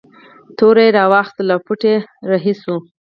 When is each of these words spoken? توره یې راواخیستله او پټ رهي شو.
توره 0.57 0.81
یې 0.87 0.95
راواخیستله 0.97 1.51
او 1.55 1.61
پټ 1.67 1.81
رهي 2.29 2.53
شو. 2.61 2.75